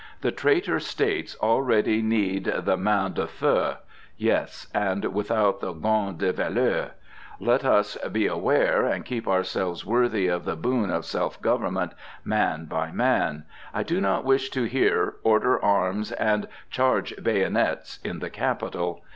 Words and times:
The 0.21 0.31
traitor 0.31 0.79
States 0.79 1.37
already 1.43 2.01
need 2.01 2.45
the 2.45 2.75
main 2.75 3.13
de 3.13 3.27
fer, 3.27 3.77
yes, 4.17 4.65
and 4.73 5.05
without 5.13 5.61
the 5.61 5.73
gant 5.73 6.17
de 6.17 6.33
velours. 6.33 6.89
Let 7.39 7.63
us 7.63 7.97
beware, 8.11 8.83
and 8.87 9.05
keep 9.05 9.27
ourselves 9.27 9.85
worthy 9.85 10.25
of 10.25 10.43
the 10.43 10.55
boon 10.55 10.89
of 10.89 11.05
self 11.05 11.39
government, 11.39 11.91
man 12.25 12.65
by 12.65 12.89
man! 12.91 13.43
I 13.75 13.83
do 13.83 14.01
not 14.01 14.25
wish 14.25 14.49
to 14.49 14.63
hear, 14.63 15.17
"Order 15.21 15.63
arms!" 15.63 16.11
and 16.13 16.47
"Charge 16.71 17.13
bayonets!" 17.21 17.99
in 18.03 18.17
the 18.21 18.31
Capitol. 18.31 19.03